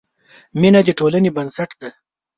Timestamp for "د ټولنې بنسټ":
0.87-1.69